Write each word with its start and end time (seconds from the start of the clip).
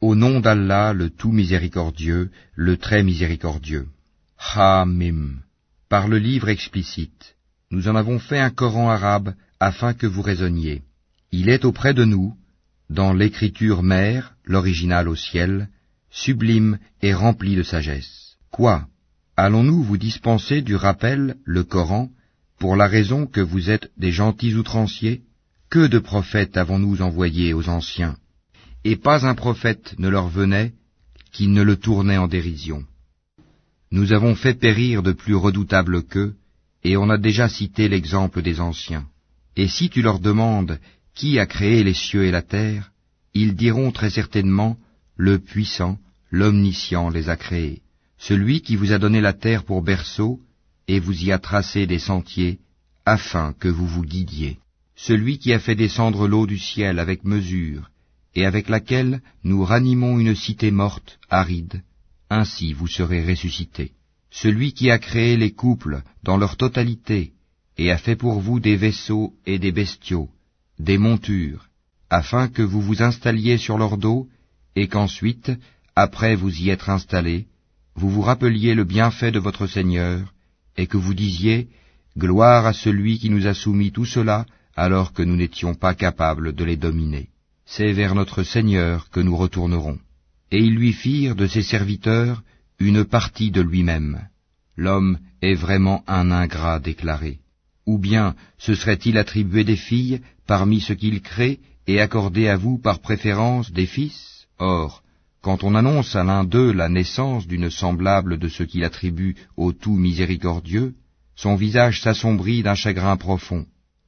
Au 0.00 0.14
nom 0.14 0.38
d'Allah, 0.38 0.92
le 0.92 1.10
tout 1.10 1.32
miséricordieux, 1.32 2.30
le 2.54 2.76
très 2.76 3.02
miséricordieux. 3.02 3.88
Hamim. 4.54 5.40
Par 5.88 6.06
le 6.06 6.18
livre 6.18 6.48
explicite, 6.48 7.34
nous 7.72 7.88
en 7.88 7.96
avons 7.96 8.20
fait 8.20 8.38
un 8.38 8.50
Coran 8.50 8.90
arabe 8.90 9.34
afin 9.58 9.94
que 9.94 10.06
vous 10.06 10.22
raisonniez. 10.22 10.82
Il 11.32 11.48
est 11.48 11.64
auprès 11.64 11.94
de 11.94 12.04
nous, 12.04 12.36
dans 12.90 13.12
l'écriture 13.12 13.82
mère, 13.82 14.34
l'original 14.44 15.08
au 15.08 15.16
ciel, 15.16 15.68
sublime 16.10 16.78
et 17.02 17.12
rempli 17.12 17.56
de 17.56 17.64
sagesse. 17.64 18.36
Quoi? 18.52 18.86
Allons-nous 19.36 19.82
vous 19.82 19.98
dispenser 19.98 20.62
du 20.62 20.76
rappel, 20.76 21.36
le 21.44 21.64
Coran, 21.64 22.08
pour 22.60 22.76
la 22.76 22.86
raison 22.86 23.26
que 23.26 23.40
vous 23.40 23.68
êtes 23.68 23.90
des 23.96 24.12
gentils 24.12 24.54
outranciers? 24.54 25.22
Que 25.70 25.88
de 25.88 25.98
prophètes 25.98 26.56
avons-nous 26.56 27.02
envoyés 27.02 27.52
aux 27.52 27.68
anciens? 27.68 28.16
Et 28.84 28.96
pas 28.96 29.26
un 29.26 29.34
prophète 29.34 29.94
ne 29.98 30.08
leur 30.08 30.28
venait 30.28 30.72
qui 31.32 31.48
ne 31.48 31.62
le 31.62 31.76
tournait 31.76 32.16
en 32.16 32.28
dérision. 32.28 32.84
Nous 33.90 34.12
avons 34.12 34.34
fait 34.34 34.54
périr 34.54 35.02
de 35.02 35.12
plus 35.12 35.34
redoutables 35.34 36.02
qu'eux, 36.02 36.34
et 36.84 36.96
on 36.96 37.10
a 37.10 37.18
déjà 37.18 37.48
cité 37.48 37.88
l'exemple 37.88 38.42
des 38.42 38.60
anciens. 38.60 39.06
Et 39.56 39.68
si 39.68 39.90
tu 39.90 40.02
leur 40.02 40.20
demandes 40.20 40.78
qui 41.14 41.38
a 41.38 41.46
créé 41.46 41.82
les 41.82 41.94
cieux 41.94 42.24
et 42.24 42.30
la 42.30 42.42
terre, 42.42 42.92
ils 43.34 43.54
diront 43.54 43.90
très 43.90 44.10
certainement 44.10 44.76
le 45.16 45.38
puissant, 45.38 45.98
l'omniscient 46.30 47.08
les 47.08 47.28
a 47.28 47.36
créés, 47.36 47.82
celui 48.18 48.60
qui 48.60 48.76
vous 48.76 48.92
a 48.92 48.98
donné 48.98 49.20
la 49.20 49.32
terre 49.32 49.64
pour 49.64 49.82
berceau 49.82 50.40
et 50.86 51.00
vous 51.00 51.24
y 51.24 51.32
a 51.32 51.38
tracé 51.38 51.86
des 51.86 51.98
sentiers 51.98 52.58
afin 53.04 53.52
que 53.58 53.68
vous 53.68 53.86
vous 53.86 54.04
guidiez, 54.04 54.58
celui 54.94 55.38
qui 55.38 55.52
a 55.52 55.58
fait 55.58 55.74
descendre 55.74 56.28
l'eau 56.28 56.46
du 56.46 56.58
ciel 56.58 56.98
avec 56.98 57.24
mesure 57.24 57.90
et 58.38 58.46
avec 58.46 58.68
laquelle 58.68 59.20
nous 59.42 59.64
ranimons 59.64 60.20
une 60.20 60.36
cité 60.36 60.70
morte, 60.70 61.18
aride, 61.28 61.82
ainsi 62.30 62.72
vous 62.72 62.86
serez 62.86 63.20
ressuscités. 63.30 63.90
Celui 64.30 64.72
qui 64.72 64.92
a 64.92 65.00
créé 65.00 65.36
les 65.36 65.50
couples 65.50 66.02
dans 66.22 66.36
leur 66.36 66.56
totalité 66.56 67.32
et 67.78 67.90
a 67.90 67.98
fait 67.98 68.14
pour 68.14 68.38
vous 68.38 68.60
des 68.60 68.76
vaisseaux 68.76 69.32
et 69.44 69.58
des 69.58 69.72
bestiaux, 69.72 70.28
des 70.78 70.98
montures, 70.98 71.66
afin 72.10 72.46
que 72.46 72.62
vous 72.62 72.80
vous 72.80 73.02
installiez 73.02 73.58
sur 73.58 73.76
leur 73.76 73.98
dos, 73.98 74.28
et 74.76 74.86
qu'ensuite, 74.86 75.50
après 75.96 76.36
vous 76.36 76.54
y 76.62 76.70
être 76.70 76.90
installés, 76.90 77.46
vous 77.96 78.08
vous 78.08 78.22
rappeliez 78.22 78.74
le 78.76 78.84
bienfait 78.84 79.32
de 79.32 79.40
votre 79.40 79.66
Seigneur, 79.66 80.32
et 80.76 80.86
que 80.86 80.96
vous 80.96 81.14
disiez, 81.14 81.66
Gloire 82.16 82.66
à 82.66 82.72
celui 82.72 83.18
qui 83.18 83.30
nous 83.30 83.48
a 83.48 83.54
soumis 83.54 83.90
tout 83.90 84.04
cela, 84.16 84.46
alors 84.76 85.12
que 85.12 85.24
nous 85.24 85.36
n'étions 85.36 85.74
pas 85.74 85.94
capables 85.94 86.52
de 86.52 86.64
les 86.64 86.76
dominer. 86.76 87.30
C'est 87.70 87.92
vers 87.92 88.14
notre 88.14 88.44
Seigneur 88.44 89.10
que 89.10 89.20
nous 89.20 89.36
retournerons. 89.36 89.98
Et 90.50 90.58
ils 90.58 90.74
lui 90.74 90.94
firent 90.94 91.36
de 91.36 91.46
ses 91.46 91.62
serviteurs 91.62 92.42
une 92.78 93.04
partie 93.04 93.50
de 93.50 93.60
lui-même. 93.60 94.26
L'homme 94.74 95.18
est 95.42 95.54
vraiment 95.54 96.02
un 96.06 96.30
ingrat 96.30 96.80
déclaré. 96.80 97.40
Ou 97.84 97.98
bien 97.98 98.34
se 98.56 98.74
serait-il 98.74 99.18
attribué 99.18 99.64
des 99.64 99.76
filles 99.76 100.22
parmi 100.46 100.80
ce 100.80 100.94
qu'il 100.94 101.20
crée 101.20 101.60
et 101.86 102.00
accordé 102.00 102.48
à 102.48 102.56
vous 102.56 102.78
par 102.78 103.00
préférence 103.00 103.70
des 103.70 103.86
fils? 103.86 104.46
Or, 104.58 105.02
quand 105.42 105.62
on 105.62 105.74
annonce 105.74 106.16
à 106.16 106.24
l'un 106.24 106.44
d'eux 106.44 106.72
la 106.72 106.88
naissance 106.88 107.46
d'une 107.46 107.70
semblable 107.70 108.38
de 108.38 108.48
ce 108.48 108.62
qu'il 108.62 108.82
attribue 108.82 109.36
au 109.58 109.72
tout 109.72 109.94
miséricordieux, 109.94 110.94
son 111.36 111.54
visage 111.54 112.00
s'assombrit 112.00 112.62
d'un 112.62 112.74
chagrin 112.74 113.18
profond. 113.18 113.66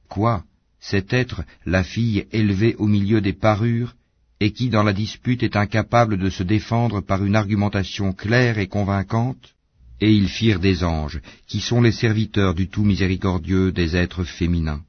Quoi? 0.09 0.43
Cet 0.81 1.13
être, 1.13 1.43
la 1.65 1.83
fille 1.83 2.25
élevée 2.31 2.75
au 2.75 2.87
milieu 2.87 3.21
des 3.21 3.33
parures, 3.33 3.93
et 4.39 4.51
qui 4.51 4.69
dans 4.69 4.81
la 4.81 4.93
dispute 4.93 5.43
est 5.43 5.55
incapable 5.55 6.17
de 6.17 6.29
se 6.31 6.41
défendre 6.41 6.99
par 7.01 7.23
une 7.23 7.35
argumentation 7.35 8.11
claire 8.11 8.57
et 8.57 8.67
convaincante 8.67 9.53
Et 10.01 10.11
ils 10.11 10.29
firent 10.29 10.59
des 10.59 10.83
anges, 10.83 11.21
qui 11.45 11.59
sont 11.59 11.79
les 11.79 11.91
serviteurs 11.91 12.55
du 12.55 12.67
tout 12.67 12.83
miséricordieux 12.83 13.71
des 13.71 13.95
êtres 13.95 14.23
féminins. 14.23 14.81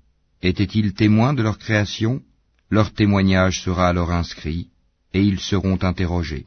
Étaient-ils 0.43 0.95
témoins 0.95 1.35
de 1.35 1.43
leur 1.43 1.59
création? 1.59 2.23
Leur 2.71 2.95
témoignage 2.95 3.61
sera 3.61 3.89
alors 3.89 4.11
inscrit, 4.11 4.69
et 5.13 5.23
ils 5.23 5.41
seront 5.41 5.79
interrogés. 5.83 6.47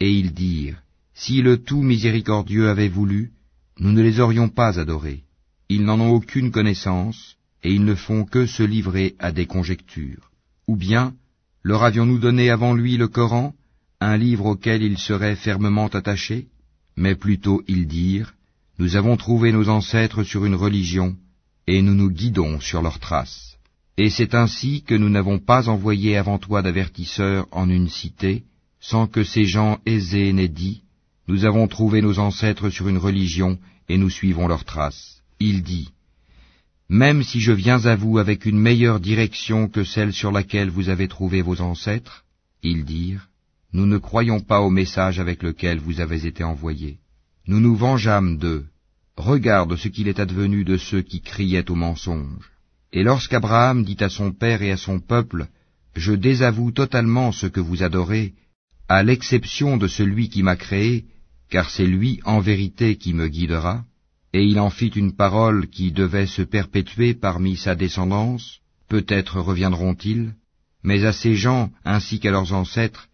Et 0.00 0.10
ils 0.10 0.32
dirent, 0.32 0.80
Si 1.12 1.42
le 1.42 1.58
tout 1.58 1.82
miséricordieux 1.82 2.70
avait 2.70 2.88
voulu, 2.88 3.32
nous 3.78 3.92
ne 3.92 4.00
les 4.00 4.18
aurions 4.20 4.48
pas 4.48 4.80
adorés. 4.80 5.24
Ils 5.68 5.84
n'en 5.84 6.00
ont 6.00 6.14
aucune 6.14 6.50
connaissance, 6.50 7.35
et 7.66 7.72
ils 7.72 7.84
ne 7.84 7.96
font 7.96 8.24
que 8.24 8.46
se 8.46 8.62
livrer 8.62 9.16
à 9.18 9.32
des 9.32 9.46
conjectures. 9.46 10.30
Ou 10.68 10.76
bien, 10.76 11.14
leur 11.64 11.82
avions-nous 11.82 12.20
donné 12.20 12.48
avant 12.48 12.74
lui 12.74 12.96
le 12.96 13.08
Coran, 13.08 13.54
un 14.00 14.16
livre 14.16 14.46
auquel 14.46 14.84
ils 14.84 14.98
seraient 14.98 15.34
fermement 15.34 15.88
attachés 15.88 16.46
Mais 16.96 17.16
plutôt 17.16 17.64
ils 17.66 17.88
dirent, 17.88 18.34
Nous 18.78 18.94
avons 18.94 19.16
trouvé 19.16 19.50
nos 19.50 19.68
ancêtres 19.68 20.22
sur 20.22 20.44
une 20.44 20.54
religion, 20.54 21.16
et 21.66 21.82
nous 21.82 21.96
nous 21.96 22.08
guidons 22.08 22.60
sur 22.60 22.82
leurs 22.82 23.00
traces. 23.00 23.56
Et 23.98 24.10
c'est 24.10 24.36
ainsi 24.36 24.84
que 24.84 24.94
nous 24.94 25.08
n'avons 25.08 25.40
pas 25.40 25.68
envoyé 25.68 26.16
avant 26.16 26.38
toi 26.38 26.62
d'avertisseurs 26.62 27.48
en 27.50 27.68
une 27.68 27.88
cité, 27.88 28.44
sans 28.78 29.08
que 29.08 29.24
ces 29.24 29.44
gens 29.44 29.80
aisés 29.86 30.32
n'aient 30.32 30.56
dit, 30.66 30.82
Nous 31.26 31.44
avons 31.44 31.66
trouvé 31.66 32.00
nos 32.00 32.20
ancêtres 32.20 32.70
sur 32.70 32.86
une 32.86 33.02
religion, 33.08 33.58
et 33.88 33.98
nous 33.98 34.10
suivons 34.10 34.46
leurs 34.46 34.64
traces. 34.64 35.20
Il 35.40 35.64
dit, 35.64 35.88
Même 36.88 37.24
si 37.24 37.40
je 37.40 37.52
viens 37.52 37.84
à 37.86 37.96
vous 37.96 38.18
avec 38.18 38.46
une 38.46 38.58
meilleure 38.58 39.00
direction 39.00 39.68
que 39.68 39.82
celle 39.82 40.12
sur 40.12 40.30
laquelle 40.30 40.70
vous 40.70 40.88
avez 40.88 41.08
trouvé 41.08 41.42
vos 41.42 41.60
ancêtres, 41.60 42.24
ils 42.62 42.84
dirent, 42.84 43.28
Nous 43.72 43.86
ne 43.86 43.98
croyons 43.98 44.40
pas 44.40 44.60
au 44.60 44.70
message 44.70 45.18
avec 45.18 45.42
lequel 45.42 45.78
vous 45.80 46.00
avez 46.00 46.26
été 46.26 46.44
envoyés. 46.44 46.98
Nous 47.48 47.60
nous 47.60 47.74
vengeâmes 47.74 48.38
d'eux. 48.38 48.66
Regarde 49.16 49.76
ce 49.76 49.88
qu'il 49.88 50.08
est 50.08 50.20
advenu 50.20 50.64
de 50.64 50.76
ceux 50.76 51.02
qui 51.02 51.20
criaient 51.20 51.70
au 51.70 51.74
mensonge. 51.74 52.50
Et 52.92 53.02
lorsqu'Abraham 53.02 53.84
dit 53.84 53.96
à 54.00 54.08
son 54.08 54.30
père 54.32 54.62
et 54.62 54.70
à 54.70 54.76
son 54.76 55.00
peuple, 55.00 55.48
Je 55.96 56.12
désavoue 56.12 56.70
totalement 56.70 57.32
ce 57.32 57.46
que 57.46 57.60
vous 57.60 57.82
adorez, 57.82 58.34
à 58.88 59.02
l'exception 59.02 59.76
de 59.76 59.88
celui 59.88 60.28
qui 60.28 60.42
m'a 60.42 60.56
créé, 60.56 61.06
car 61.50 61.70
c'est 61.70 61.86
lui 61.86 62.20
en 62.24 62.38
vérité 62.40 62.96
qui 62.96 63.12
me 63.12 63.26
guidera, 63.26 63.84
et 64.36 64.44
il 64.44 64.60
en 64.60 64.68
fit 64.68 64.88
une 64.88 65.16
parole 65.16 65.66
qui 65.66 65.92
devait 65.92 66.26
se 66.26 66.42
perpétuer 66.42 67.14
parmi 67.14 67.56
sa 67.56 67.74
descendance, 67.74 68.58
peut-être 68.86 69.40
reviendront-ils, 69.40 70.34
mais 70.82 71.06
à 71.06 71.14
ces 71.14 71.36
gens 71.36 71.70
ainsi 71.86 72.20
qu'à 72.20 72.32
leurs 72.32 72.52
ancêtres, 72.52 73.08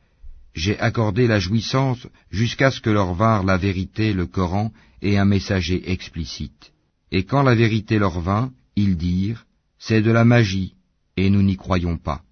j'ai 0.56 0.77
accordé 0.81 1.28
la 1.28 1.38
jouissance 1.38 2.09
jusqu'à 2.33 2.72
ce 2.72 2.81
que 2.81 2.91
leur 2.91 3.15
vinrent 3.15 3.44
la 3.44 3.56
vérité, 3.56 4.12
le 4.12 4.27
Coran 4.27 4.72
et 5.00 5.16
un 5.16 5.25
messager 5.25 5.93
explicite. 5.93 6.72
Et 7.12 7.22
quand 7.22 7.44
la 7.44 7.54
vérité 7.54 8.00
leur 8.00 8.19
vint, 8.19 8.50
ils 8.75 8.97
dirent, 8.97 9.44
c'est 9.78 10.03
de 10.03 10.10
la 10.10 10.25
magie, 10.25 10.75
et 11.16 11.31
nous 11.31 11.43
n'y 11.43 11.56
croyons 11.56 11.99
pas. 11.99 12.22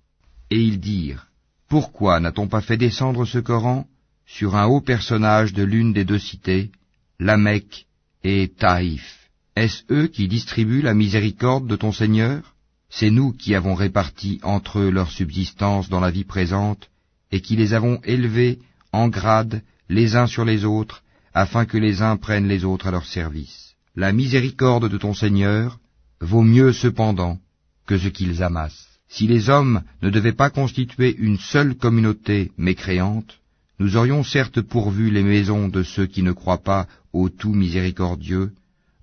Et 0.51 0.61
ils 0.61 0.81
dirent, 0.81 1.29
Pourquoi 1.69 2.19
n'a-t-on 2.19 2.49
pas 2.49 2.61
fait 2.61 2.77
descendre 2.77 3.25
ce 3.25 3.39
Coran 3.39 3.87
sur 4.27 4.57
un 4.57 4.67
haut 4.67 4.81
personnage 4.81 5.53
de 5.53 5.63
l'une 5.63 5.93
des 5.93 6.05
deux 6.05 6.19
cités, 6.19 6.73
la 7.21 7.37
Mecque 7.37 7.87
et 8.25 8.53
Taïf 8.57 9.31
Est-ce 9.57 9.83
eux 9.91 10.07
qui 10.07 10.29
distribuent 10.29 10.83
la 10.83 10.95
miséricorde 10.95 11.67
de 11.67 11.77
ton 11.77 11.93
Seigneur? 11.93 12.55
C'est 12.89 13.11
nous 13.11 13.33
qui 13.33 13.55
avons 13.55 13.75
réparti 13.75 14.41
entre 14.43 14.81
eux 14.81 14.91
leur 14.91 15.11
subsistance 15.11 15.89
dans 15.89 16.01
la 16.01 16.11
vie 16.11 16.25
présente, 16.25 16.91
et 17.31 17.41
qui 17.41 17.57
les 17.57 17.73
avons 17.73 18.01
élevés 18.05 18.59
en 18.93 19.09
grade 19.09 19.63
les 19.89 20.17
uns 20.17 20.27
sur 20.27 20.45
les 20.45 20.65
autres, 20.65 21.03
afin 21.35 21.65
que 21.65 21.79
les 21.79 22.03
uns 22.03 22.17
prennent 22.17 22.49
les 22.49 22.65
autres 22.65 22.89
à 22.89 22.91
leur 22.91 23.07
service. 23.07 23.75
La 23.95 24.13
miséricorde 24.13 24.89
de 24.89 24.99
ton 24.99 25.15
Seigneur, 25.15 25.79
vaut 26.21 26.43
mieux 26.43 26.73
cependant 26.73 27.39
que 27.87 27.99
ce 27.99 28.09
qu'ils 28.09 28.43
amassent. 28.43 28.87
Si 29.09 29.27
les 29.27 29.49
hommes 29.49 29.83
ne 30.03 30.11
devaient 30.11 30.33
pas 30.33 30.51
constituer 30.51 31.17
une 31.17 31.39
seule 31.39 31.75
communauté 31.75 32.53
mécréante, 32.57 33.40
nous 33.81 33.97
aurions 33.97 34.23
certes 34.23 34.61
pourvu 34.61 35.11
les 35.11 35.23
maisons 35.23 35.67
de 35.69 35.83
ceux 35.83 36.05
qui 36.05 36.23
ne 36.23 36.33
croient 36.33 36.63
pas 36.73 36.87
au 37.15 37.31
tout 37.31 37.55
miséricordieux, 37.55 38.53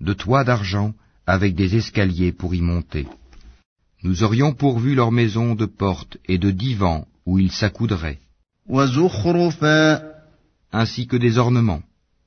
de 0.02 0.14
toits 0.14 0.44
d'argent 0.44 0.94
avec 1.26 1.56
des 1.56 1.76
escaliers 1.76 2.32
pour 2.32 2.54
y 2.54 2.62
monter. 2.62 3.08
Nous 4.04 4.22
aurions 4.22 4.54
pourvu 4.54 4.94
leurs 4.94 5.12
maisons 5.12 5.56
de 5.56 5.66
portes 5.66 6.18
et 6.28 6.38
de 6.38 6.52
divans 6.52 7.08
où 7.26 7.40
ils 7.40 7.52
s'accoudraient, 7.52 8.20
ainsi 10.72 11.08
que 11.08 11.18
des 11.18 11.40
ornements, 11.40 11.82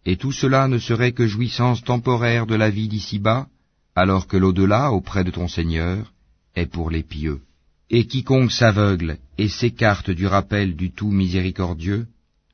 et 0.05 0.17
tout 0.17 0.33
cela 0.33 0.67
ne 0.67 0.79
serait 0.79 1.13
que 1.13 1.29
jouissance 1.29 1.85
temporaire 1.85 2.47
de 2.47 2.57
la 2.57 2.69
vie 2.69 2.89
d'ici-bas, 2.89 3.47
alors 3.95 4.27
que 4.27 4.37
l'au-delà 4.37 4.91
auprès 4.91 5.23
de 5.23 5.31
ton 5.31 5.47
Seigneur 5.47 6.13
est 6.57 6.67
pour 6.67 6.91
les 6.91 7.05
pieux. 7.05 7.43
Et 7.91 8.07
quiconque 8.07 8.51
s'aveugle 8.51 9.19
et 9.39 9.49
s'écarte 9.49 10.11
du 10.11 10.27
rappel 10.27 10.75
du 10.75 10.91
tout 10.91 11.13
miséricordieux, 11.13 12.07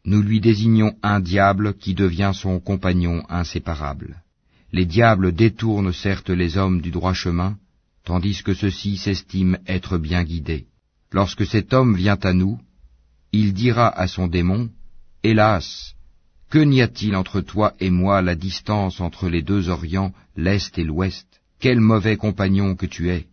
nous 0.06 0.22
lui 0.22 0.40
désignons 0.40 0.94
un 1.02 1.20
diable 1.20 1.74
qui 1.74 1.92
devient 1.92 2.32
son 2.32 2.60
compagnon 2.60 3.24
inséparable. 3.28 4.22
Les 4.72 4.86
diables 4.86 5.32
détournent 5.32 5.92
certes 5.92 6.30
les 6.30 6.56
hommes 6.56 6.80
du 6.80 6.92
droit 6.92 7.12
chemin, 7.12 7.58
tandis 8.04 8.42
que 8.44 8.54
ceux-ci 8.54 8.96
s'estiment 8.96 9.58
être 9.66 9.98
bien 9.98 10.22
guidés. 10.22 10.66
Lorsque 11.10 11.44
cet 11.44 11.72
homme 11.72 11.96
vient 11.96 12.18
à 12.22 12.32
nous, 12.32 12.58
il 13.32 13.52
dira 13.52 13.88
à 13.88 14.06
son 14.06 14.28
démon, 14.28 14.70
Hélas, 15.24 15.94
que 16.50 16.58
n'y 16.58 16.80
a-t-il 16.82 17.16
entre 17.16 17.40
toi 17.40 17.74
et 17.80 17.90
moi 17.90 18.22
la 18.22 18.36
distance 18.36 19.00
entre 19.00 19.28
les 19.28 19.42
deux 19.42 19.68
Orients, 19.68 20.12
l'Est 20.36 20.78
et 20.78 20.84
l'Ouest? 20.84 21.26
Quel 21.58 21.80
mauvais 21.80 22.16
compagnon 22.16 22.76
que 22.76 22.86
tu 22.86 23.10
es 23.10 23.26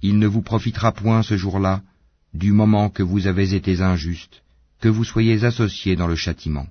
Il 0.00 0.18
ne 0.18 0.26
vous 0.26 0.42
profitera 0.42 0.92
point 0.92 1.22
ce 1.22 1.36
jour-là, 1.36 1.82
du 2.32 2.52
moment 2.52 2.88
que 2.88 3.02
vous 3.02 3.26
avez 3.26 3.54
été 3.54 3.82
injuste, 3.82 4.42
que 4.82 4.88
vous 4.88 5.04
soyez 5.04 5.44
associés 5.44 5.94
dans 5.94 6.08
le 6.08 6.16
châtiment. 6.16 6.66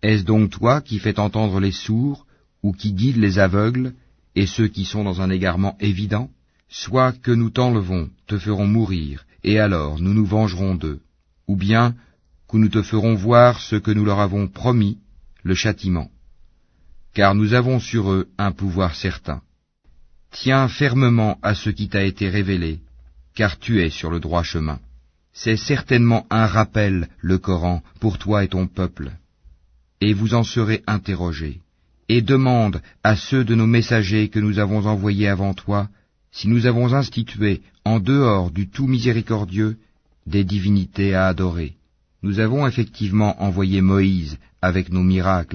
Est-ce 0.00 0.22
donc 0.22 0.50
toi 0.50 0.80
qui 0.80 1.00
fais 1.00 1.18
entendre 1.18 1.58
les 1.58 1.72
sourds, 1.72 2.24
ou 2.62 2.72
qui 2.72 2.92
guides 2.92 3.16
les 3.26 3.40
aveugles, 3.40 3.92
et 4.36 4.46
ceux 4.46 4.68
qui 4.68 4.84
sont 4.84 5.02
dans 5.02 5.20
un 5.20 5.30
égarement 5.30 5.76
évident? 5.80 6.30
Soit 6.68 7.12
que 7.24 7.32
nous 7.32 7.50
t'enlevons, 7.50 8.08
te 8.28 8.38
ferons 8.38 8.68
mourir, 8.68 9.26
et 9.42 9.58
alors 9.58 9.98
nous 9.98 10.14
nous 10.14 10.24
vengerons 10.24 10.76
d'eux, 10.76 11.00
ou 11.48 11.56
bien 11.56 11.96
que 12.48 12.56
nous 12.56 12.68
te 12.68 12.82
ferons 12.82 13.16
voir 13.16 13.60
ce 13.60 13.74
que 13.74 13.90
nous 13.90 14.04
leur 14.04 14.20
avons 14.20 14.46
promis, 14.46 14.98
le 15.42 15.56
châtiment. 15.56 16.08
Car 17.14 17.34
nous 17.34 17.52
avons 17.52 17.80
sur 17.80 18.12
eux 18.12 18.28
un 18.38 18.52
pouvoir 18.52 18.94
certain. 18.94 19.42
Tiens 20.30 20.68
fermement 20.68 21.38
à 21.42 21.56
ce 21.56 21.70
qui 21.70 21.88
t'a 21.88 22.04
été 22.04 22.28
révélé, 22.28 22.78
car 23.34 23.58
tu 23.58 23.82
es 23.82 23.90
sur 23.90 24.10
le 24.10 24.20
droit 24.20 24.44
chemin. 24.44 24.78
C'est 25.38 25.58
certainement 25.58 26.26
un 26.30 26.46
rappel, 26.46 27.08
le 27.20 27.36
Coran, 27.36 27.82
pour 28.00 28.16
toi 28.16 28.42
et 28.42 28.48
ton 28.48 28.66
peuple. 28.66 29.12
Et 30.00 30.14
vous 30.14 30.32
en 30.32 30.42
serez 30.42 30.82
interrogés. 30.86 31.60
Et 32.08 32.22
demande 32.22 32.80
à 33.04 33.16
ceux 33.16 33.44
de 33.44 33.54
nos 33.54 33.66
messagers 33.66 34.30
que 34.30 34.40
nous 34.40 34.58
avons 34.58 34.86
envoyés 34.86 35.28
avant 35.28 35.52
toi, 35.52 35.90
si 36.32 36.48
nous 36.48 36.64
avons 36.64 36.94
institué, 36.94 37.60
en 37.84 38.00
dehors 38.00 38.50
du 38.50 38.66
tout 38.70 38.86
miséricordieux, 38.86 39.76
des 40.26 40.42
divinités 40.42 41.14
à 41.14 41.26
adorer. 41.26 41.74
Nous 42.22 42.40
avons 42.40 42.66
effectivement 42.66 43.42
envoyé 43.42 43.82
Moïse 43.82 44.38
avec 44.62 44.90
nos 44.90 45.02
miracles 45.02 45.54